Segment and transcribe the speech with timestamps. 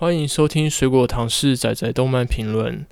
[0.00, 2.86] 欢迎收听水果糖是仔仔动漫评论。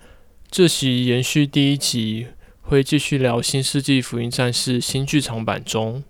[0.50, 2.26] 这期延续第一集，
[2.62, 6.02] 会继续聊《新世纪福音战士》新剧场版中。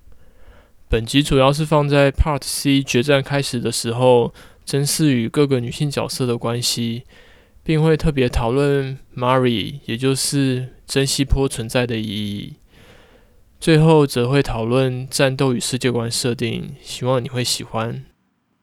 [0.88, 4.32] 本集主要是放在 Part C 决战开始的时候，
[4.64, 7.02] 真嗣与各个女性角色的关系，
[7.62, 12.54] 并会特别讨论 Mari，也就是真希波存在的意义。
[13.60, 18.06] 最后则会讨论战斗与世界观设定，希望你会喜欢。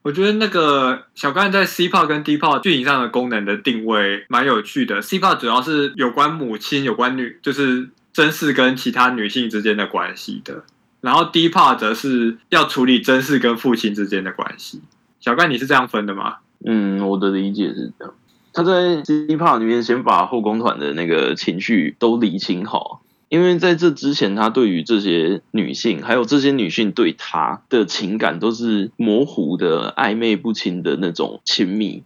[0.04, 5.00] 我觉得那个小干在 C 炮跟 D part 剧情上的功能的定位蛮有趣的。
[5.00, 10.62] C 炮主要是有关母亲、有关女，就是真嗣跟其他女性之间的关系的。
[11.00, 14.82] 然后 D part 则是要处理真嗣跟父亲之间的关系。
[15.20, 16.36] 小干，你是这样分的吗？
[16.66, 18.14] 嗯，我的理解是这样。
[18.52, 23.00] 他在 C part 里面先把后宫团的那个情绪都理清好。
[23.34, 32.04] 因为在这之前，他对于这些女性，还有这些女性对他的情感都是模糊的、暧昧不清的那种亲密。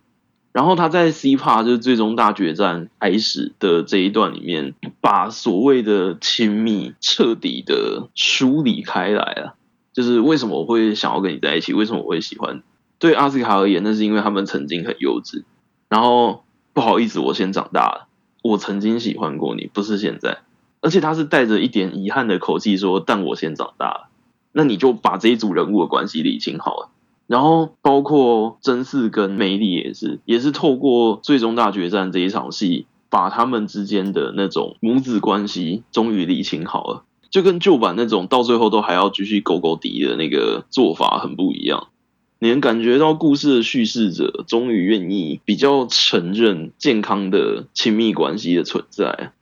[0.53, 9.57] 然后他在 C part 就是最终大决战开始的这一段里面，把所谓的亲密彻底的梳理开来了。
[9.93, 11.75] 就是为什么我会想要跟你在一起？
[11.75, 12.63] 为什么我会喜欢？
[12.99, 15.43] 对阿斯卡而言，那是因为他们曾经很幼稚。
[15.91, 18.09] 然后不好意思，我先长大了。
[18.43, 20.39] 我曾经喜欢过你，不是现在。
[20.81, 24.11] 而且他是带着一点遗憾的口气说：“但我先长大了。”
[24.53, 26.89] 那你就把这一组人物的关系理清好了。
[27.27, 37.05] 然后包括真嗣跟梅里也是，也是透过最终大决战这一场戏，把他们之间的那种母子关系终于理清好了。
[37.31, 41.89] 就跟旧版那种到最后都还要继续勾勾敌的那个做法很不一样。
[42.39, 49.33] 你能感觉到故事的叙事者终于愿意比较承认健康的亲密关系的存在。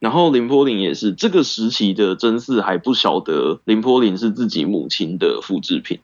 [0.00, 6.00] 然后綾波丽也是这个时期的真嗣还不晓得綾波丽是自己母亲的复制品，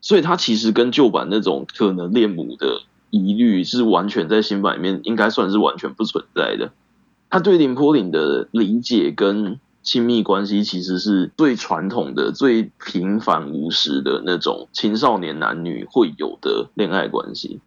[0.00, 6.72] 所以他其实跟旧版那种可能恋母的疑虑是完全在新版里面应该算是完全不存在的。
[7.28, 17.60] 他对綾波丽的理解跟亲密关系其实是最传统的、最平凡无实的那种青少年男女会有的恋爱关系。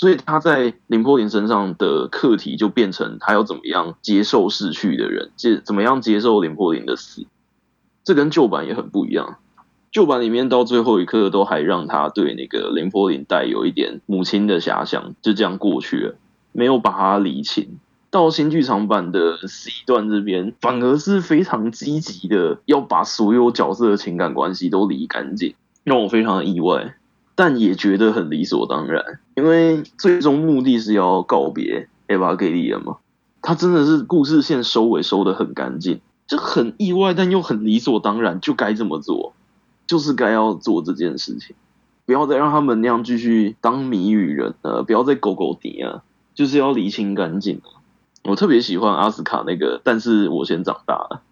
[0.00, 7.26] 所以他在林波林身上的课题就变成他要怎么样接受逝去的人，接怎么样接受林波林的死，
[8.02, 9.36] 这跟旧版也很不一样。
[9.92, 16.14] 旧版里面到最后一刻都还让他对那个林波林带有一点母亲的遐想，就这样过去了，
[16.52, 17.78] 没有把它理清。
[18.10, 26.94] 到新剧场版的 C 段这边，反而是非常积极的要把所有角色的情感关系都理干净，让我非常的意外。
[27.40, 29.02] 但也觉得很理所当然，
[29.34, 32.98] 因为最终目的是要告别 Evangelion 嘛。
[33.40, 39.32] 他真的是故事线收尾收得很干净，就很意外，但又很理所当然，就该这么做，
[39.86, 41.56] 就是该要做这件事情，
[42.04, 46.02] 不要再让他们那样继续当谜语人了，不要再勾勾底啊，
[46.34, 47.62] 就是要理清干净。
[48.24, 51.22] 我特别喜欢阿斯卡那个，但是我先长大了。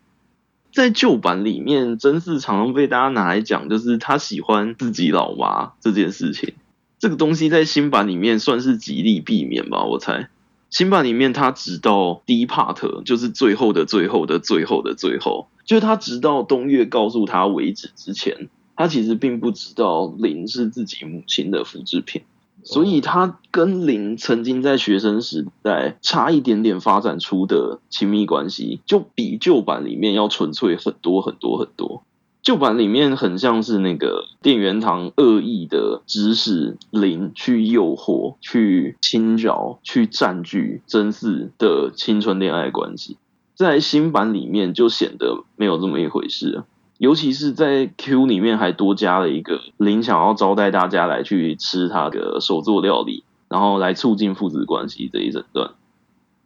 [0.72, 6.54] 在旧版里面，真嗣常常被大家拿来讲，就是他喜欢自己老妈这件事情。
[6.98, 10.28] 这个东西在新版里面算是极力避免吧，我猜。
[10.70, 22.22] 新版里面，他直到第一 part，就是最后的最后的最后的最后，就是他直到东岳告诉他为止之前，他其实并不知道綾是自己母亲的复制品。
[22.70, 32.02] 所以他跟林曾经在学生时代差一点点发展出的亲密关系，就比旧版里面要纯粹很多很多很多。
[32.42, 43.16] 旧版里面很像是那个店员堂恶意的指使林去诱惑、去侵扰、去占据真嗣的青春恋爱关系，
[43.54, 46.64] 在新版里面就显得没有这么一回事。
[46.98, 55.70] 尤其是在 Q 里面还多加了一个綾想要招待大家来去吃他的手作料理，然后来促进父子关系这一整段，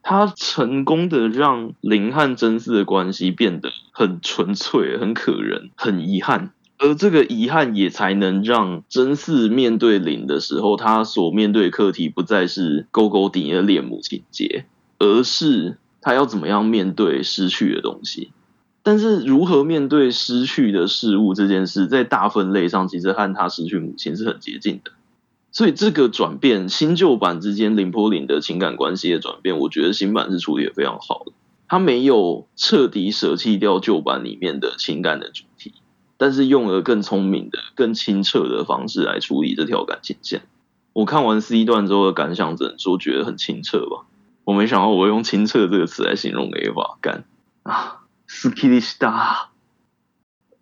[0.03, 14.67] 他成功的让林和真嗣的关系变得很纯粹、很可人、很遗憾，而这个遗憾也才能让真嗣面对綾的时候，他所面对课题不再是勾勾顶的恋母情结，
[14.99, 18.33] 而是他要怎么样面对失去的东西。
[18.83, 24.91] 但是如何面对失去的事物这件事，在大分类上其实和他失去母亲是很接近的。
[25.53, 31.33] 所以这个转变，新旧版之间林波林的情感关系的转变，我觉得新版是处理得非常好的。
[31.69, 35.75] 他没有彻底舍弃掉旧版里面的情感的主题，
[36.17, 40.43] 但是用了更聪明的、更清澈的方式来处理这条感情线。
[40.93, 44.07] 我看完 C 段之后的感想，只能说觉得很清澈吧。
[44.45, 47.25] 我没想到我用清澈这个词来形容 Eva 干
[47.63, 48.02] 啊。
[48.43, 49.51] 斯基利斯达。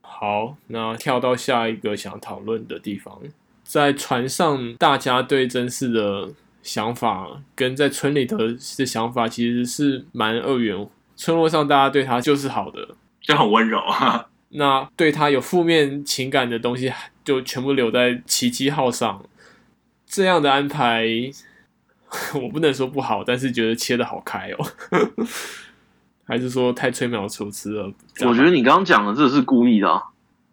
[0.02, 3.18] 好，那跳到下一个想讨论的地方，
[3.64, 10.86] 在船上，大家对真嗣的想法跟在村里头的想法其实是蛮二元。
[11.16, 14.28] 村落上大家对他就是好的，就很温柔啊。
[14.50, 16.92] 那对他有负面情感的东西，
[17.24, 19.24] 就全部留在奇迹号上。
[20.04, 21.06] 这样的安排，
[22.42, 24.66] 我不能说不好，但是觉得切的好开哦。
[26.30, 27.92] 还是说太吹毛求疵了？
[28.20, 30.00] 我觉得你刚刚讲的这是故意的，啊，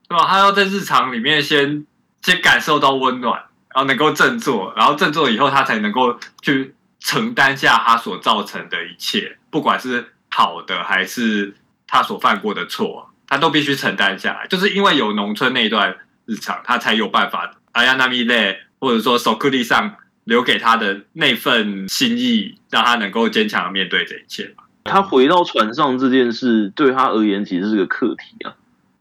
[0.10, 0.26] 对吧？
[0.28, 1.86] 他要在日常里面先
[2.24, 3.36] 先感受到温暖，
[3.74, 13.12] 然后能够振作，然后振作以后，他才能够去承担下他所造成的一切，不管是好的还是他所犯过的错。
[13.30, 15.94] 他都必须承担下来，就是因为有农村那一段
[16.26, 17.52] 日常，他才有办法。
[17.74, 24.56] 阿亚纳米勒或者说手库利上留给他的那份心意，让他能够坚强的面对这一切。
[24.88, 28.56] 他回到船上这件事，对他而言其实是个课题啊。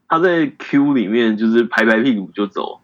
[0.07, 2.79] 他在 Q 里面就是拍拍屁股就走，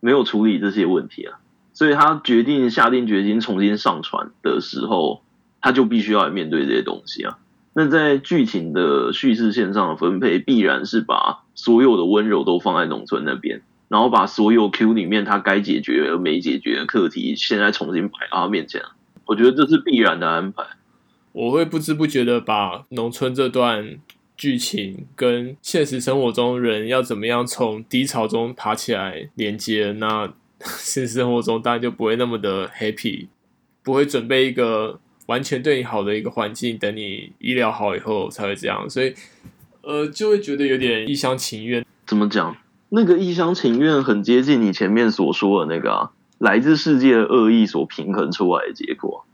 [0.00, 1.38] 没有处理这些问题啊。
[1.72, 5.22] 所以他决定下定决心重新上船的时候，
[5.60, 7.38] 他就必须要来面对这些东西啊。
[7.74, 18.80] 那在剧情的叙事线上的分配，必然是把所有的温柔都放在农村那边，然后把所有 Q 里面他该解决而没解决的课题，现在重新摆到他面前。
[19.26, 20.64] 我觉得这是必然的安排。
[21.36, 23.98] 我会不知不觉的把农村这段
[24.38, 30.32] 剧情跟现实生活中人要怎么样从低潮中爬起来连接，那
[30.78, 33.26] 现实生活中当然就不会那么的 happy，
[33.82, 34.98] 不会准备一个。
[35.26, 39.12] 完全对你好的一个环境，等你医疗好以后才会这样，所以，
[39.82, 41.84] 呃，就会觉得有点一厢情愿。
[42.06, 42.56] 怎么讲？
[42.90, 49.24] 那个一厢情愿很接近你前面所说的那个啊，来自世界的恶意所平衡出来的结果。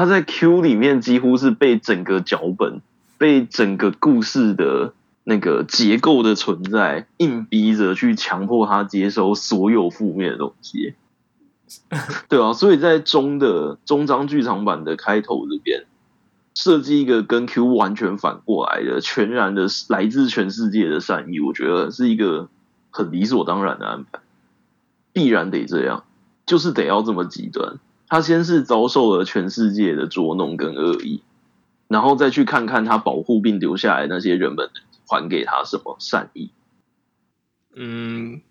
[0.00, 2.80] 他在 Q 里面几乎是被整个脚本、
[3.18, 4.94] 被整个故事的
[5.24, 10.94] 那个结构的存在硬逼着去强迫他接收所有负面的东西。
[12.30, 15.84] 对啊，所以在中的中章剧场版的开头这边，
[16.54, 22.48] 设计一个跟 Q 完全反过来的，全然的来自全世界的善意，我觉得是一个
[22.88, 24.20] 很理所当然的安排，
[25.12, 26.04] 必然得这样，
[26.46, 27.78] 就是得要这么极端。
[28.10, 31.22] 他先是遭受了全世界的捉弄跟恶意，
[31.88, 34.68] 然后再去看看他保护并留下来那些人们
[35.06, 36.50] 还给他什么善意。
[37.74, 38.42] 嗯，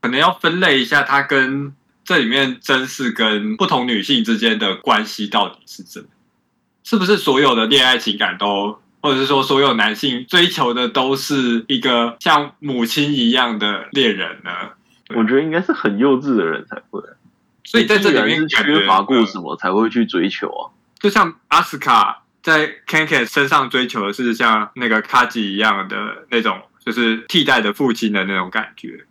[0.00, 1.74] 可能要分类一下他跟。
[2.04, 6.08] 这里面真是跟不同女性之间的关系到底是怎么？
[6.82, 14.50] 是不是所有的恋爱情感都，或者是说所有男性追求的都是一个像母亲一样的恋人呢？
[15.14, 17.00] 我觉得应该是很幼稚的人才会。
[17.64, 20.70] 所以在这里面缺乏过什么才会去追求啊？
[20.98, 29.06] 就像阿斯卡在 Kenken 身上追求的是像那个卡吉一样的那种，就是替代的父亲的那种感觉。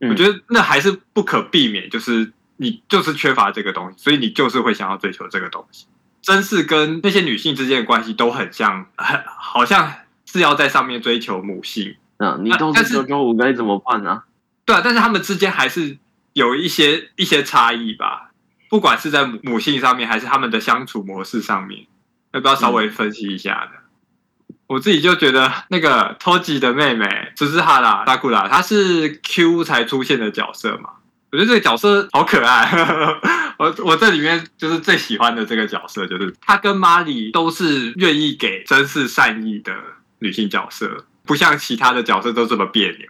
[0.00, 5.86] 我觉得那还是不可避免，就是你就是缺乏这个东西，所以你就是会想要追求这个东西。
[6.20, 9.92] 真是跟那些女性之间的关系都很像，很好像
[10.26, 11.96] 是要在上面追求母性。
[12.18, 14.22] 啊，你都是说我该怎么办呢？
[14.64, 15.96] 对啊，但是他们之间还是
[16.36, 18.30] 有一些一些差异吧，
[18.68, 21.86] 不管是在母性上面，还是他们的相处模式上面，
[22.34, 24.54] 要不要稍微分析一下呢？
[24.66, 30.90] 我自己就觉得那个托吉的妹妹就是哈拉萨库拉，她是 Q 才出现的角色嘛？
[31.32, 32.70] 我觉得这个角色好可爱。
[33.58, 39.72] 我我这里面就是最喜欢的这个角色，就是她跟玛丽都是愿意给真是善意的
[40.18, 43.08] 女性角色，不像其他的角色都这么别扭。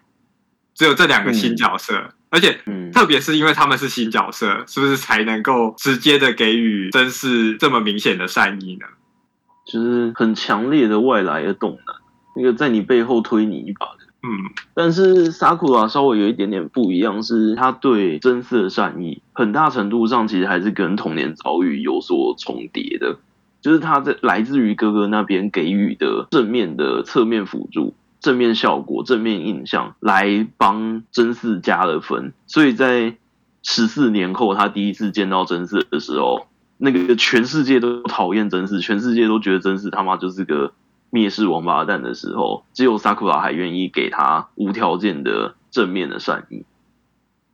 [0.76, 2.58] 只有这两个新角色，嗯、而且
[2.92, 8.86] 特别是因为他们是新角色，是不是才能够直接的给予真嗣这么明显的善意呢？
[9.64, 11.96] 就是很强烈的外来的动能，
[12.36, 14.30] 那个在你背后推你一把的，嗯。
[14.74, 23.16] 但是萨库拉稍微有一点点不一样，是他对真嗣的善意，很大程度上其实还是跟童年遭遇有所重叠的。
[23.62, 27.94] 就是他在来自于哥哥那边给予的正面的侧面辅助、
[28.26, 32.32] 正面效果、正面印象，来帮真嗣加了分。
[32.48, 33.14] 所以在
[33.62, 36.48] 十四年后，他第一次见到真嗣的时候。
[36.78, 40.72] 那个全世界都讨厌真嗣，全世界都觉得真嗣他妈就是个
[41.08, 46.64] 灭世王八蛋的时候，只有萨库拉还愿意给他无条件的正面的善意。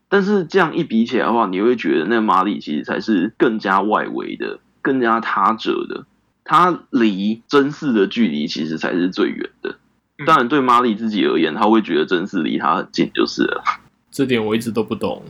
[0.09, 6.07] 但是这样一比起来的话，你会觉得那马里其实才是更加外围的、更加他者的。
[6.45, 9.77] 他离真嗣的距离其实才是最远的。
[10.25, 13.63] 当然，对玛丽自己而言，他会觉得真嗣离他很近就是了。
[14.11, 15.25] 这点我一直都不懂。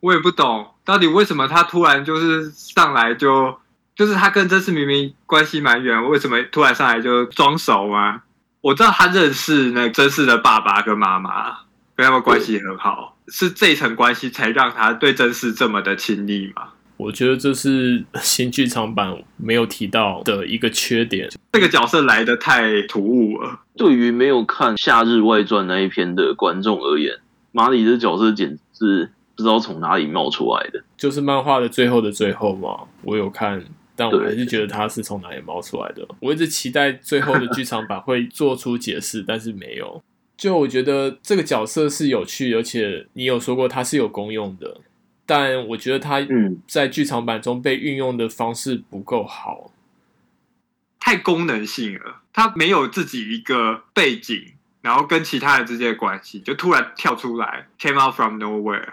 [0.00, 3.56] 我也不懂，到底为什么他突然就是上来就
[3.94, 8.22] 就是他跟真嗣明明关系蛮远，为什么突然上来就装熟吗？
[8.60, 11.58] 我知道他认识那真嗣的爸爸跟妈妈，
[11.94, 16.68] 跟他们关系很好，是这层关系才让他对真嗣这么的亲密吗？
[17.02, 21.28] 我觉得这是 新剧场版没有提到的一个缺点。
[21.52, 23.60] 这个角色来的太突兀了。
[23.76, 27.14] 对于没有看《夏日外传》那一篇的观众而言，
[27.50, 30.82] 马里这角色简直是不知道从哪里冒出来的。
[30.96, 33.64] 就是漫画的最后的最后嘛，我有看，
[33.96, 36.06] 但我还是觉得他是从哪里冒出来的。
[36.20, 40.02] 我一直期待最后的剧场版会做出解释，但是没有。
[40.36, 44.78] 就我觉得这个角色是有趣，而且你有说过他是有功用的。
[45.34, 46.18] 但我觉得他
[46.68, 49.72] 在剧场版中被运用的方式不够好，
[51.00, 52.20] 太功能性了。
[52.34, 58.90] 他没有自己一个背景，然后跟其他人之间的关系，就突然跳出来，came out from nowhere。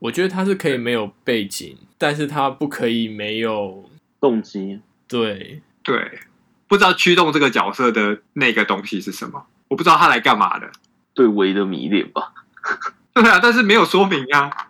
[0.00, 3.88] 我觉得他是可以没有背景，但是他不可以没有
[4.20, 4.80] 动机。
[5.06, 6.18] 对对，
[6.66, 10.68] 不知道驱动这个角色的那个东西是什么，我不知道他来干嘛的。
[11.14, 12.32] 对维的迷恋吧。
[13.14, 14.67] 对啊，但是没有说明啊。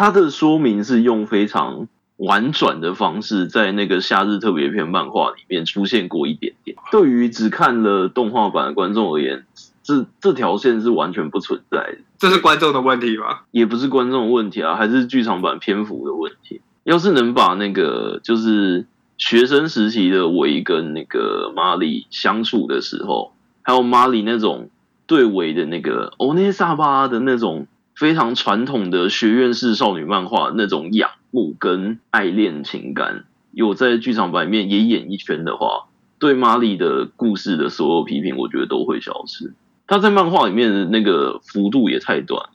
[0.00, 6.74] 他的说明是用非常婉转的方式，在那个夏日特别篇漫画里面出现过一点点。
[6.90, 9.44] 对于只看了动画版的观众而言，
[9.82, 11.98] 这这条线是完全不存在的。
[12.16, 13.40] 这是观众的问题吗？
[13.50, 16.62] 也不是观众的问题啊，还是剧场版篇幅的问题。
[16.84, 18.86] 要是能把那个就是
[19.18, 24.70] 学生时期的维跟那个玛丽相处的时候，还有玛丽那种
[25.06, 27.66] 对维的那个欧内萨巴的那种。
[28.00, 35.88] 非常传统的学院式少女漫画那种仰慕跟爱恋情感，有在剧场版里面也演一圈的话，
[36.18, 39.52] 对玛丽的故事的所有批评，我觉得都会消失。
[39.86, 42.48] 他在漫画里面的那个幅度也太短，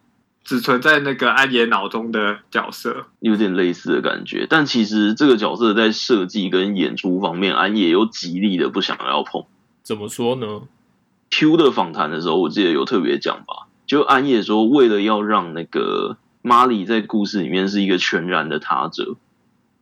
[0.44, 4.48] 只存在那个安野脑中的角色，有点类似的感觉。
[4.50, 9.44] 但其实这个角色在设计跟演出方面，安野又极力的不想要碰。
[9.84, 10.64] 怎么说呢
[11.30, 13.65] ？Q 的访谈的时候，我记得有特别讲吧。
[13.88, 19.16] 就安野说，为了要让那个玛丽在故事里面是一个全然的他者，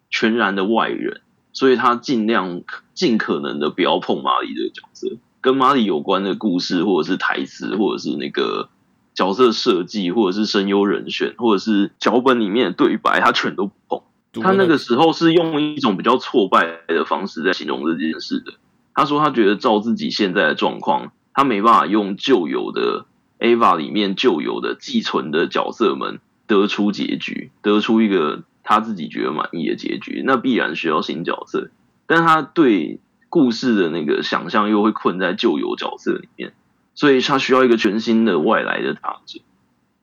[0.09, 1.21] 全然的外人，
[1.53, 5.07] 所以他尽量尽可能的不要碰玛丽这个角色，
[5.39, 8.67] 跟玛丽有关的故事，或者是台词，或者是那个
[9.13, 14.01] 角色设计，或者是声优人选，或者是脚本里面的对白，他全都不碰。
[14.43, 18.53] 他那个时候是用一种比较挫败的方式在形容这件事的。
[18.93, 23.05] 他说他觉得照自己现在的状况，他没办法用旧有的。
[23.39, 31.69] Ava 里面旧有的寄存的角色们得出结局，得出一个他自己觉得满意的结局，那必然需要新角色，
[32.07, 32.99] 但他对
[33.29, 36.53] 故事的那个想象又会困在旧有角色里面，
[36.95, 39.41] 所以他需要一个全新的外来的他者。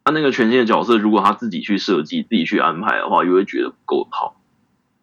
[0.04, 4.36] 他那个全新的角色，如果他自己去设计、自己去安排的话，又会觉得不够好，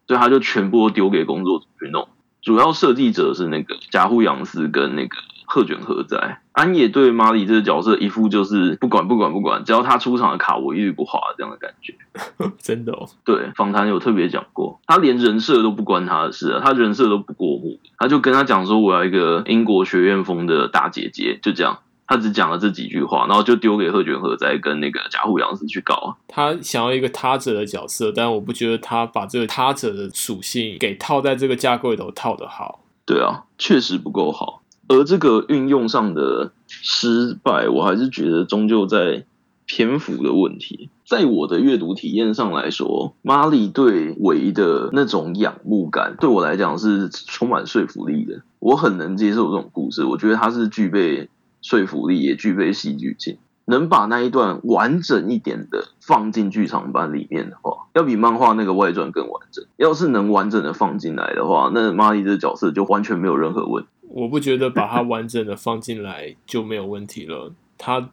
[0.06, 2.08] 所以他就全部都丢给工作组去弄。
[2.42, 5.16] 主要设计者是那个贾户洋司跟那个。
[5.50, 11.94] 鹤卷何在，安野对玛丽这个角色一副就是不管不管不管，只要他出场的卡我一律不划这样的感觉。
[12.60, 13.08] 真的哦？
[13.24, 26.18] 对，访谈有特别讲过，他连人设都不关他的事啊，他人设都不过目，他就跟他讲说，我要一个英国学院风的大姐姐，就这样，他只讲了这几句话，然后就丢给贺卷和哉跟那个甲户洋司去搞。
[26.28, 32.80] 他想要一个他者的角色，但我不觉得他把这个他者的属性给套在这个架构里头套得好。
[33.06, 34.57] 对啊，确实不够好。
[34.88, 39.24] 而这个运用上的失败，我还是觉得终究在
[39.66, 40.88] 篇幅的问题。
[41.06, 48.42] 在我的阅读体验上来说，玛丽对维的那种仰慕感，对我来讲是充满说服力的。
[48.58, 51.28] 我很能接受这种故事，我觉得它是具备
[51.62, 53.38] 说服力，也具备戏剧性。
[53.64, 59.62] 能把那一段完整一点的放进剧场版里面的话，要比漫画那个外传更完整。
[59.76, 63.90] 要是能完整的放进来的话，那玛丽这角色就完全没有任何问题。
[64.08, 67.52] 我不觉得把它完整的放进来就没有问题了。
[67.76, 68.10] 它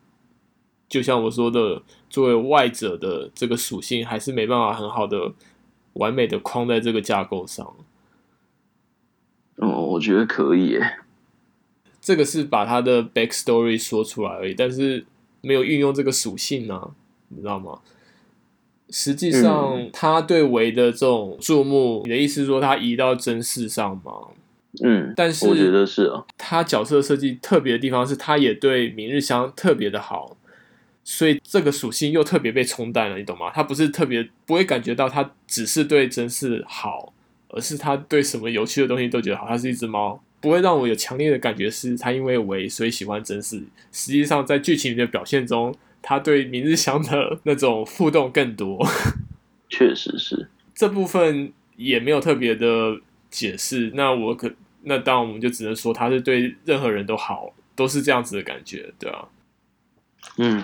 [0.88, 5.34] 就像我说的，作为外者的这个属性，还是没办法很好的、
[5.94, 7.76] 完美的框在这个架构上。
[9.56, 11.00] 哦，我觉得可以耶。
[12.02, 15.06] 这个是把它的 backstory 说出来而已，但是
[15.42, 16.92] 没有运用这个属性呢、啊，
[17.30, 17.80] 你知道吗？
[18.92, 24.28] 实际上，他对维的这种注目，你的意思是说他移到真嗣上吗？
[24.84, 30.36] 嗯，但是我觉得是啊，他角色设计特别的地方是，他也对明日香特别的好，
[31.04, 33.52] 所以这个属性又特别被冲淡了，你懂吗？
[33.54, 37.14] 他不是特别不会感觉到他只是对真嗣好，
[37.50, 39.48] 而是他对什么有趣的东西都觉得好。
[39.48, 43.64] 他是一只猫，不会让我有强烈的感觉是他因为为所以喜欢真嗣。
[43.92, 48.86] 实际上在剧情里的表现中，他对明日香的那种互动更多。
[49.70, 53.92] 确实是这部分也没有特别的解释。
[53.94, 54.52] 那我可。
[54.86, 59.28] 那当，我们就只能说他是对任何人都好，都是这样子的感觉，对啊。
[60.38, 60.64] 嗯，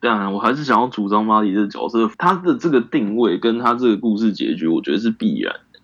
[0.00, 5.80] 当然，我还是想要主张马里这角色，他的这个定位跟他这个故事结局，我觉得是必然的。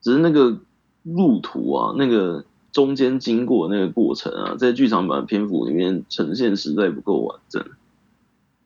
[0.00, 0.58] 只是那个
[1.02, 7.64] 路途啊，那个中间经过那个过程啊，在剧场版篇幅里面呈现实在不够完整，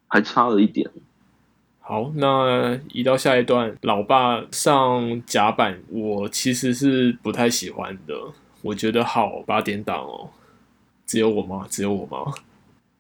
[0.09, 0.91] 还差了一点。
[1.89, 8.15] 好，那移到下一段，老爸上甲板，我其实是不太喜欢的。
[8.63, 10.31] 我觉得好八点档哦，
[11.07, 11.65] 只有我吗？
[11.71, 12.33] 只有我吗？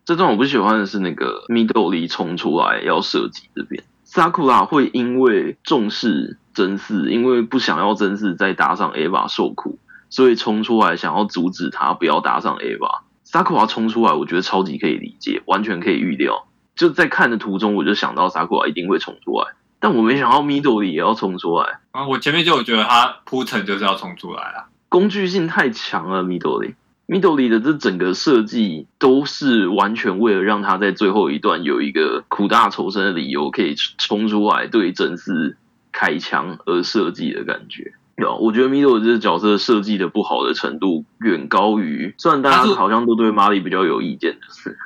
[0.04, 13.00] 这段我不喜欢的是那个米豆里冲出来要射击这边，萨库拉会因为重视真嗣，因为不想要真嗣再搭上 Eva 受苦，所以冲出来想要阻止他不要搭上 Eva。
[13.24, 16.45] 萨库拉冲出来，我觉得超级可以理解，完全可以预料。
[16.76, 22.06] 就在看的途中，我就想到萨库拉一定会冲出来，但我没想到米朵里也要冲出来啊！
[22.06, 26.74] 我前面就有觉得他铺陈就是要冲出来啊，工具性太强了，米朵里。
[27.08, 35.54] 米朵里的这整个设计都是完全为了让他在最后一段有一个苦大仇深的理由，可以冲出来对真嗣
[35.92, 37.92] 开枪而设计的感觉。
[38.16, 44.76] 有，我觉得米豆里这个角色设计的不好的程度远高于，虽然大家好像都对玛丽比较有意见的是，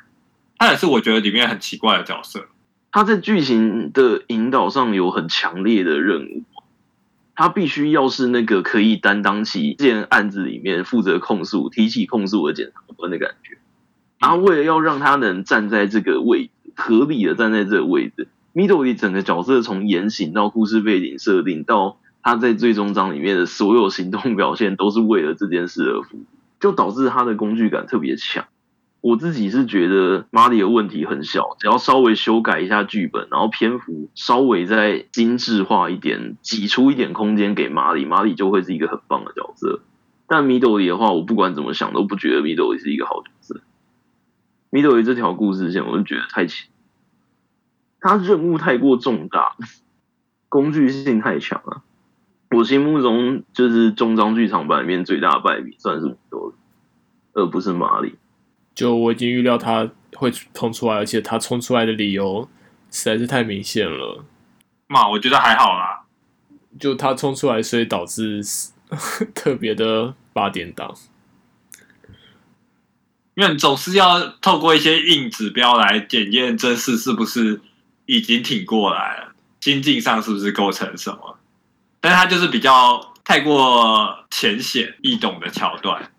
[0.61, 2.45] 他也是我觉得里面很奇怪的角色。
[2.93, 6.43] 他在剧情的引导上有很强烈的任务。
[7.35, 13.57] 他必须要是那个可以担当起这件案子里面负责控诉、提起控诉的检察官的感觉。
[14.19, 26.25] 然后为了要让他能站在这个位置，合理的站在这个位置，Midori 整个角色从言行到故事背景设定，到他在最终章里面的所有行动表现，都是为了这件事而服务，
[26.61, 28.45] 就导致他的工具感特别强。
[29.03, 39.81] 我自己是觉得马里的问题很小，只要稍微修改一下剧本，然后篇幅稍微再精致化一点，挤出一点空间给马里，马里就会是一个很棒的角色。
[40.27, 43.61] 但米斗里的话，我不管怎么想都不觉得米斗里是一个好角色。
[44.69, 46.69] 米斗里这条故事线，我就觉得太浅，
[48.01, 49.57] 他任务太过重大，
[50.51, 51.83] 工具性太强了。
[52.51, 56.55] 我心目中就是中章剧场版里面最大的败笔，算是米斗里，
[57.33, 58.15] 而不是马里。
[58.81, 62.49] 就我已经预料他会冲出来，而且他冲出来的理由
[62.91, 64.25] 实在是太明显了。
[64.87, 66.05] 嘛，我觉得还好啦。
[66.79, 68.41] 就他冲出来，所以导致
[69.37, 70.95] 特别的八点档。
[73.35, 77.61] 因为你总是要透过一些硬指标来检验真嗣是不是
[78.07, 81.39] 已经挺过来了，心境上是不是构成什么？
[82.01, 86.11] 但是他就是比较太过浅显易懂的桥段。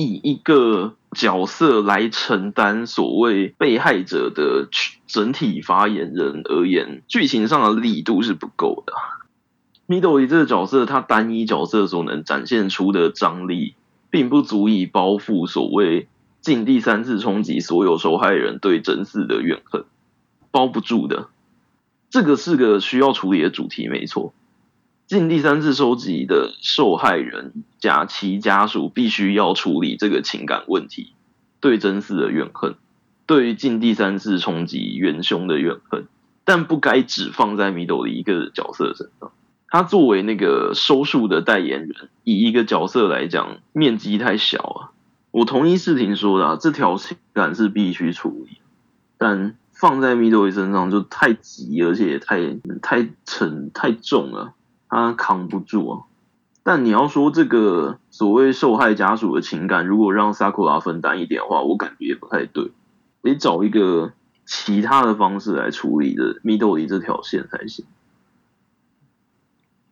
[0.00, 4.68] 以一个角色来承担所谓被害者的
[5.06, 8.92] 整体发言人而言，剧情上的力度是不够的。
[9.86, 13.74] Midori 这个角色，他单一角色所能展现出的张力，
[14.08, 16.08] 并不足以包覆所谓
[16.40, 19.84] 近第三次冲击所有受害人对真嗣的怨恨，
[20.50, 21.28] 包不住的。
[22.08, 24.32] 这个是个需要处理的主题，没错。
[25.10, 31.14] 尽第三次收集的受害人加其家属必须要处理这个情感问题，
[31.58, 32.76] 对真嗣的怨恨，
[33.26, 36.06] 对于尽第三次冲击元凶的怨恨，
[36.44, 39.32] 但不该只放在米斗的一个角色身上。
[39.66, 44.78] 他作为那个收束的代言人，以一个角色来讲，面积太小啊。
[45.32, 48.58] 我同意世廷说的啊，这条情感是必须处理，
[49.18, 54.54] 但放在米斗身上就太急，而且也太太沉太重了。
[54.90, 56.02] 他扛不住啊！
[56.62, 62.70] 但你要说这个所谓受害家属的情感，如果让萨库拉分担一点的话，我感觉也不太对，
[63.22, 64.12] 得找一个
[64.44, 67.86] 其他的方式来处理的米豆里这条线才行。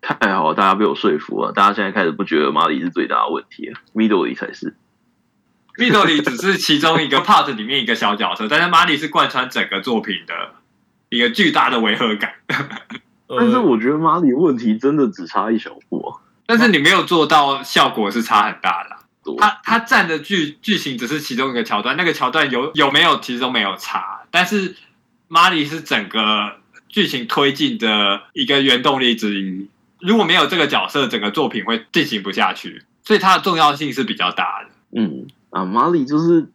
[0.01, 4.75] 太好了，大家被我说服了，大家现在开始不觉得马里是最大的问题了，米豆里才是。
[5.77, 10.55] 米豆里只是其中一个 part 里面一个小角色，但是马里是贯穿整个作品的
[11.09, 12.33] 一个巨大的违和感。
[13.29, 16.17] 但是我觉得马里问题真的只差一小步啊！
[16.47, 18.97] 但是你没有做到，效果是差很大的。
[19.37, 24.23] 他他占的剧剧情只是其中一个桥段，那个桥段有有没有其实都没有差。
[24.31, 24.75] 但是
[25.29, 26.53] 马里是整个
[26.89, 29.69] 剧情推进的一个原动力之一。
[30.01, 32.83] 如果没有这个角色，整个作品会进行不下去。
[33.03, 34.71] 所以它的重要性是比较大的。
[34.99, 36.47] 嗯啊，马里就是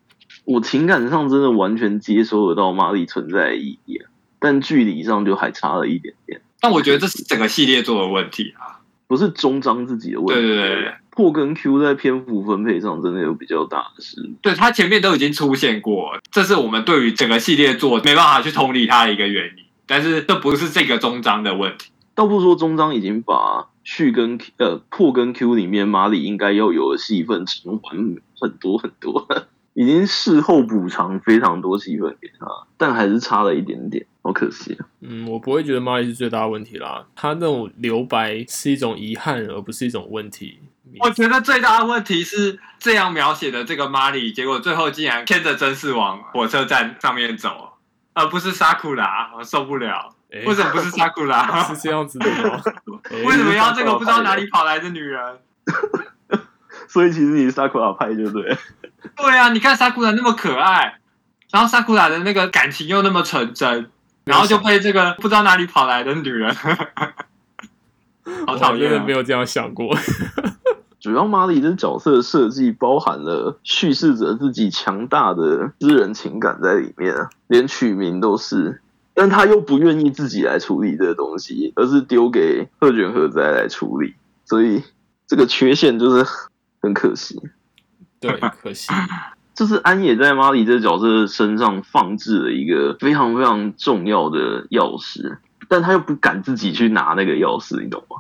[0.46, 4.02] 我情感上真的完全接收得到马里存在的意义，
[4.40, 6.42] 但距离上就还差了一点点。
[6.64, 10.42] 但我觉得这是整个系列做的问题啊，不是中章自己的问题。
[10.42, 14.32] 对对对，破跟 Q 在篇幅分配上真的有比较大的失误。
[14.42, 19.66] 对，他前面都已经出现过，这是我们对于整个系列做没办法去同理他的一个原因。
[19.86, 21.92] 但是这不是这个终章的问题。
[22.16, 27.98] 倒不是说终章已经把续跟呃破跟 Q 里面马里应该要有的戏份偿还
[28.40, 29.28] 很多很多。
[29.74, 32.46] 已经事后补偿非常多戏份给他，
[32.78, 34.88] 但还是差了一点点，好可惜啊。
[35.02, 40.60] 嗯，我不会觉得玛丽是最大的问题啦，他那种留白是一种遗憾，而不是一种问题。
[41.00, 47.74] 我觉得最大的问题是这样描写的这个玛丽，结果最后竟然牵着真嗣往火车站上面走，
[48.14, 50.16] 而不是萨库拉，我受不了。
[50.32, 51.62] 欸、为什么不是萨库拉？
[51.66, 52.62] 是这样子的吗？
[53.26, 55.40] 为什么要这个不知道哪里跑来的女人？
[56.88, 58.58] 所以其实你是萨库拉派就对。
[59.16, 61.00] 对啊，你看萨库拉那么可爱，
[61.52, 63.90] 然后萨库拉的那个感情又那么纯真，
[64.26, 66.54] 然后就被这个不知道哪里跑来的女人，
[68.48, 69.96] 好讨厌，没有这样想过。
[71.00, 77.14] 主要玛丽的角色设计包含了叙事者自己强大的私人情感在里面，
[77.48, 78.82] 连取名都是，
[79.14, 84.14] 但他又不愿意自己来处理这个东西，而是丢给鹤卷和哉来处理，
[84.46, 84.82] 所以
[85.28, 86.26] 这个缺陷就是。
[86.84, 87.42] 很可惜，
[88.20, 88.92] 对，可惜，
[89.56, 95.38] 就是安野在玛丽这个角色身上放置了一个非常非常重要的钥匙，
[95.68, 98.18] 但他又不敢自己去拿那个钥匙，你懂吗？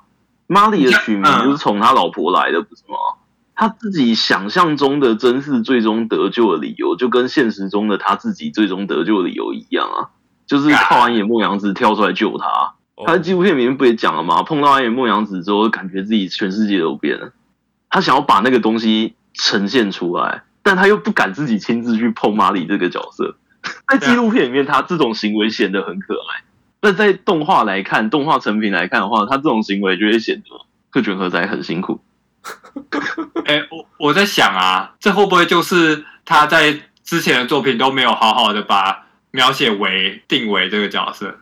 [0.47, 2.95] 玛丽的取名就是从他老婆来的，不是吗？
[3.55, 10.09] 他自己想象中的真嗣最终得救的理由，就跟现实中的他自己最终得救的理由一样啊，
[10.45, 12.73] 就是靠安野梦洋子跳出来救他。
[13.05, 14.43] 他在纪录片里面不也讲了吗？
[14.43, 17.31] 碰到安野梦洋子之后，感觉自己全世界都变了。
[17.89, 23.35] 他想要把那个东西呈现出来，但他又不敢自己亲自去碰马里这个角色。
[23.87, 26.43] 在纪录片里面，他这种行为显得很可爱。
[26.81, 32.01] 那在动画来看，动画成品来看的话，他这种行为就会显得鹤卷和哉很辛苦。
[33.45, 41.39] 哎、欸，我我在想啊，这会不会就是他在之前的作品都没有好好的把描写为定为这个角色？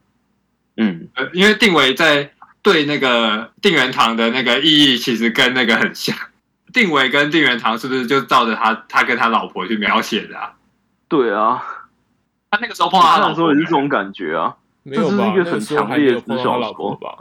[0.78, 2.32] 嗯，呃，因为定为在
[2.62, 6.16] 对那个定元堂的那个意义，其实跟那个很像。
[6.74, 10.54] 定维跟定元堂是不是就照着他他跟他老婆去描写的啊？
[11.08, 11.64] 对啊，
[12.50, 14.56] 他那个时候碰到他老婆也是这种感觉啊，
[14.86, 17.20] 这是一个很强烈的小老婆吧？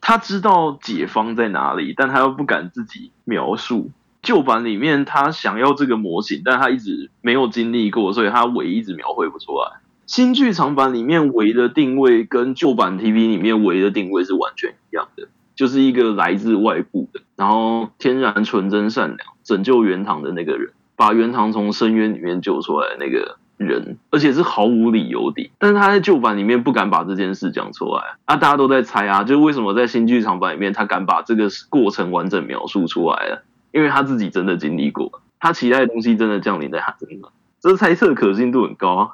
[0.00, 3.90] 他知道解方在哪里，但他又不敢自己描述。
[4.20, 9.80] 旧版里面他想要这个模型，但他一直没有经历过，所以他维一直描绘不出来。
[10.06, 15.28] 新剧场版里面维的定位跟旧版 TV 里面维的定位是完全一样的。
[15.62, 25.52] 就是一个来自外部的，然后天然纯真善良，拯救元堂的那个人，把元堂从深渊里面救出来的那个人，而且是毫无理由的。
[25.60, 33.44] 但是他在旧版里面不敢把这件事讲出来啊，大家都在猜啊，就为什么在新剧场版里面他敢把这个过程完整描述出来了？
[33.70, 39.10] 因为他自己真的经历过，他期待的东西真的降临在他身上，这猜测可信度很高啊，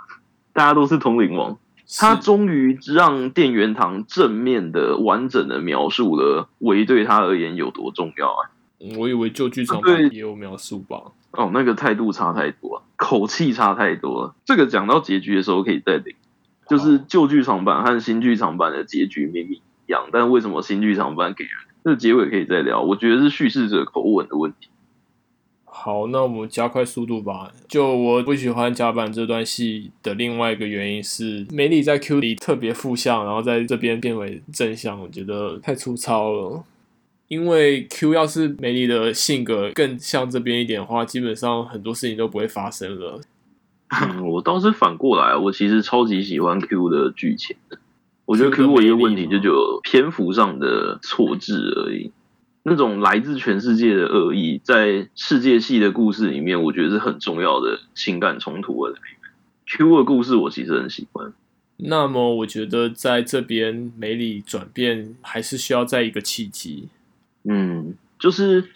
[0.55, 1.59] 大家都是通灵王。
[1.97, 8.51] 他终于让店员堂正面的、完整的描述了维对他而言有多重要啊！
[8.97, 11.01] 我以为旧剧场版也有描述吧？
[11.33, 14.35] 哦，那个态度差太多了，口气差太多了。
[14.45, 16.15] 这个讲到结局的时候可以再领，
[16.69, 21.53] 就是旧剧场版和新剧场版的结局明明一样，但为什么新剧场版给人
[21.85, 22.83] 这个结尾可以再聊？
[22.83, 24.69] 我觉得是叙事者口吻的问题。
[25.81, 27.53] 好，那我们加快速度吧。
[27.69, 36.65] 就我不喜欢甲板这段戏的另外一个原因是，梅里在 Q 里特别负向，然后在这边变为正向，我觉得太粗糙了。
[37.29, 43.21] 因为 Q 要是梅里的性格更像这边一点的话，基本上很多事情都不会发生了。
[44.03, 47.79] 嗯， 我倒是反过来，我其实超级喜欢 Q 的剧情的。
[48.25, 52.11] 我觉得 Q 唯一问题就只有篇幅上的错置而已。
[52.65, 58.95] 那种来自全世界的恶意，在世界系的故事里面，我觉得是很重要的情感冲突的。
[59.67, 61.33] Q 的故事我其实很喜欢。
[61.77, 66.89] 那么，我觉得在这边美里转变还是需要在一个契机。
[67.45, 68.69] 嗯，就是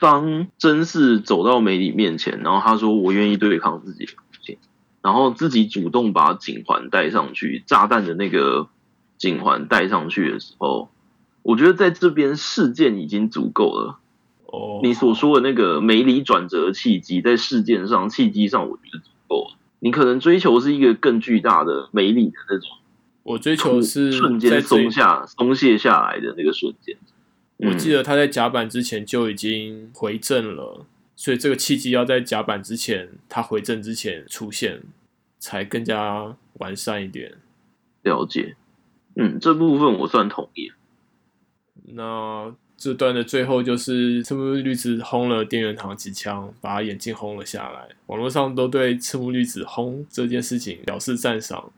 [0.00, 4.58] 当真嗣走到美里面前，然后他说：“我愿意对抗自己的父亲。”
[5.02, 8.68] 然后自己主动把警环戴上去，炸弹的那个
[9.16, 10.90] 警环戴上去的时候。
[11.42, 13.98] 我觉得在这边事件已经足够了。
[14.46, 19.56] 哦，你所说的那个梅里转折契机，在事件上契机上，我觉得足够了。
[19.78, 22.68] 你可能追求是一个更巨大的梅里的那种，
[23.22, 26.96] 我追求是瞬间松下、松懈下来的那个瞬间。
[27.58, 34.82] 我记得他在甲板之前就已经回正了，所以这个契机要在甲板之前，他回正之前出现，
[35.38, 37.34] 才更加完善一点。
[38.02, 38.56] 了解，
[39.14, 40.72] 嗯，这部分我算同意。
[41.94, 47.88] 那这段的最后就是赤木绿子轰了电元堂几枪，把眼镜轰了下来。
[48.06, 51.70] 网络上都对赤木绿子轰这件事情表示赞赏。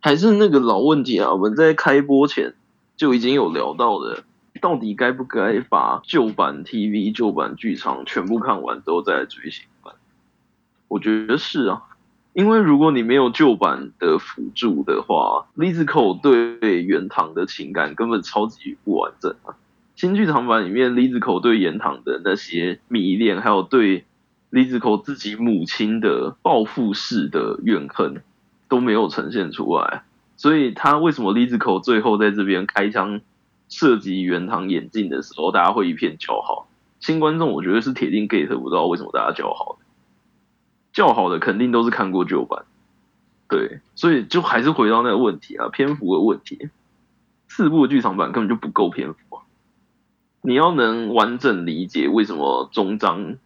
[0.00, 2.54] 还是那个老问题啊，我们在开播前
[2.96, 4.24] 就已经有聊到的，
[4.60, 9.94] 到底该不该把旧版 TV、旧版剧场全部看完之后再来追新版？
[10.88, 11.82] 我觉得是啊，
[12.32, 19.56] 因为如果你没有旧版的辅助的话 l i z c o 对元堂的情感根本超级不完整啊。
[19.96, 24.04] 新剧场版里面 l i z c o 对元堂的那些迷恋，还有对
[24.50, 28.22] l i z c o 自己母亲的报复式的怨恨，
[28.68, 30.04] 都没有呈现出来。
[30.36, 33.20] 所以他为什么 l i z c o 最后在这边开枪
[33.68, 36.68] 射击元堂眼镜的时候，大家会一片叫好？
[37.00, 39.79] 新观众我觉得是铁定 get 不知道为什么大家叫好。
[40.92, 42.64] 较好的肯定都是看过旧版，
[43.48, 46.70] 对，所以就还是回到那个问题啊，篇幅的问题。
[47.48, 49.42] 四部剧场版根本就不够篇幅啊！
[50.40, 53.36] 你要能完整理解为什么中章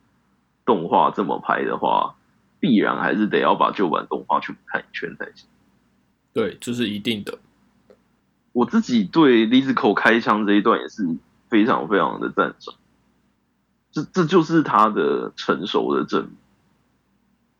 [0.67, 2.15] 动画这么拍的话，
[2.61, 5.49] 必然还是得要把旧版动画全部看一圈才行。
[6.35, 7.39] 对，这是一定的。
[8.53, 11.17] 我自己对 Lizico 开枪这一段也是
[11.49, 12.75] 非常非常的赞赏，
[13.91, 16.33] 这这就是他的成熟的证明。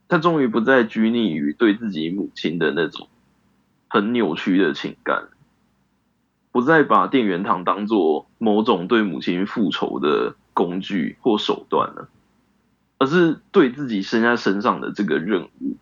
[0.09, 3.09] 他终于不再拘泥于对自己母亲的那种
[3.89, 5.29] 很扭曲的情感，
[6.53, 12.09] 不再把电元堂当做某种对母亲复仇的工具或手段了，
[12.99, 15.77] 而是对自己身在身上的这个任务，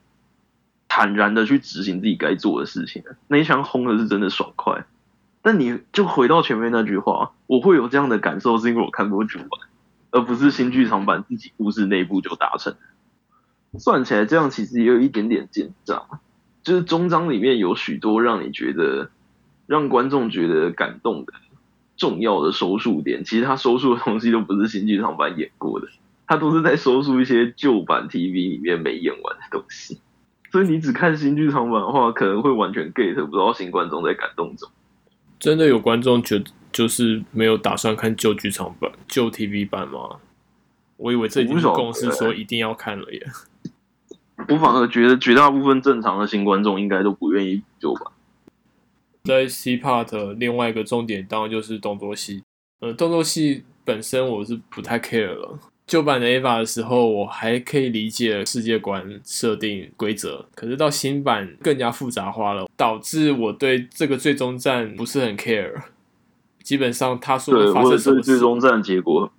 [0.88, 3.02] 坦然的去执行自己该做的事情。
[3.28, 4.85] 那一枪轰的是真的爽快，
[5.42, 9.48] 但你就回到前面那句话，我会有这样的感受，是因为我看过剧版，
[10.11, 12.74] 而不是新剧场版自己故事内部就达成。
[13.78, 16.06] 算起来，这样其实也有一点点紧张。
[16.62, 19.11] 就是终章里面有许多让你觉得、
[19.66, 21.32] 让观众觉得感动的
[21.96, 25.88] 重要的收束点，其实他收束的东西都不是新剧场版演过的，
[26.26, 29.98] 他都是在收束一些旧版 TV 里面没演完的东西。
[30.52, 34.70] 所以你只看新剧场版的话，可能会完全 get 不到新观众在感动中。
[35.40, 40.18] 真的有观众觉得就是没有打算看旧剧场版、旧 TV 版吗？
[40.98, 43.26] 我以为这已经是公司，说一定要看了耶。
[44.48, 48.04] 我反而觉得绝大部分正常的新观众应该都不愿意旧版。
[49.24, 52.42] 在 C Part 另外一个重点当然就是动作戏，
[52.80, 55.58] 呃，动作戏本身我是不太 care 了。
[55.86, 65.82] 旧版的 Ava 的时候，我还可以理解世界观设定规则，可是到新版更加复杂化了，导致我对这个最终战不是很 care。
[66.62, 69.30] 基本上他说的发生什么对，最终战结果。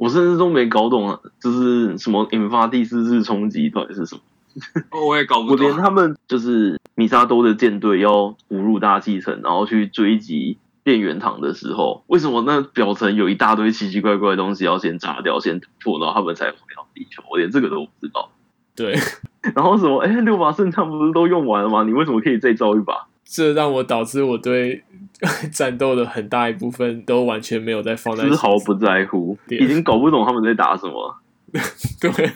[0.00, 4.22] 我甚至都没搞懂啊，就是什么引发第四次冲击到底是什么？
[5.06, 5.66] 我也搞不懂。
[5.66, 17.22] 我连他们就是米沙多的舰队要误入大气层，然后去追击电源堂的时候，为什么那表层有一大堆奇奇怪怪的东西要先炸掉、先突破，然后他们才回到地球？
[17.30, 18.30] 我连这个都不知道。
[18.74, 18.96] 对，
[19.54, 19.98] 然后什么？
[19.98, 21.82] 哎，六把圣枪不是都用完了吗？
[21.84, 23.06] 你为什么可以再造一把？
[23.22, 24.82] 这让我导致我对
[25.52, 31.16] 战斗的很大一部分都完全没有在放在，丝毫不在乎，已经搞不懂他们在打什么。
[32.00, 32.32] 对，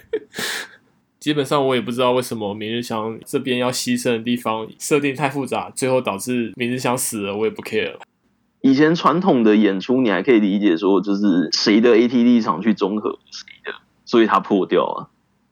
[1.18, 7.94] 基本上我也不知道为什么明日香这边要牺牲的地方设定太复杂，最后导致明日香死了，我也不 care。
[8.61, 13.73] 以前传统的演出你还可以理解说，就是谁的 AT 立场去综合谁的，
[14.05, 15.09] 所以他破掉了，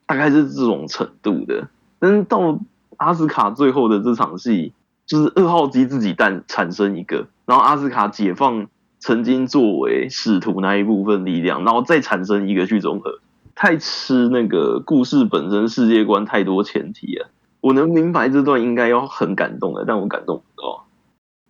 [0.06, 1.68] 大概是这种程度的。
[1.98, 2.60] 但是到
[2.98, 4.74] 阿斯卡最后的这场戏。
[5.12, 8.66] 就是二号机自己诞产生一个，然后阿斯卡解放
[8.98, 13.20] 曾经作为使徒那一部分力量，然后再产生一个去综合，
[13.54, 17.28] 太吃那个故事本身世界观太多前提了。
[17.60, 20.86] 我能明白这段应该要很感动的，但我感动不到。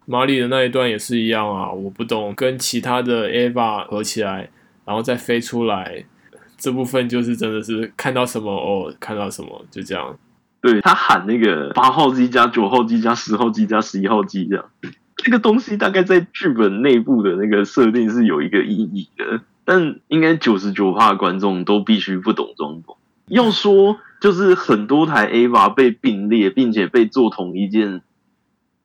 [0.07, 4.51] 马里的那一段也是一样啊，我不懂跟其他的 EVA 合起来，
[4.85, 6.05] 然后再飞出来，
[6.57, 10.19] 这部分就是真的是看到什么哦，看到什么就这样。
[10.63, 14.65] 对，他喊那个八号机加九号机加十号机加十一号机这样，
[15.17, 22.97] 这个东西大概在剧本内部的那个设定是有一个意义的，但应该九十九趴的观众都必须不懂装懂。
[23.27, 28.03] 要说就是很多台 AVA 被并列，并且被做同一件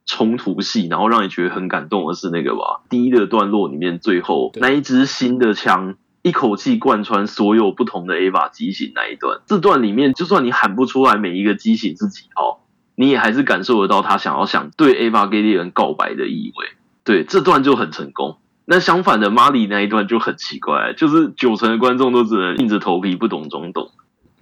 [0.07, 2.81] 冲突戏，然后让你觉得很感动的是那个吧？
[2.89, 5.95] 第一个段落里面最后那一支新的枪。
[6.27, 16.67] 一口气贯穿所有不同的 Ava 机型那一段，这段里面就算你喊不出来每一个机型是几号，你也还是感受得到他想要想对 Evangelion 告白的意味。
[17.03, 18.37] 对，这段就很成功。
[18.65, 23.89] 那相反的，马里那一段就很奇怪，就是九成的观众都只能硬着头皮不懂装懂。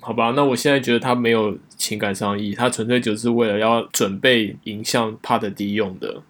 [0.02, 6.24] 好吧，那我现在觉得他没有情感上意义，他纯粹就是为了要准备迎向帕特迪用的。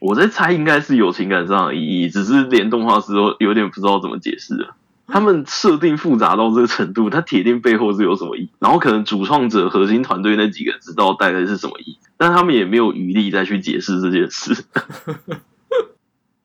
[0.00, 4.74] 我在猜应该是有情感上的意义，只是连动画师都有点不知道怎么解释了。
[5.06, 8.48] 他们设定复杂到这个程度，他铁定背后是有什么意。
[8.58, 14.64] 然后可能主创者、核心团队那几个知道大概是什么意，但他们也没有余力再去解释这件事。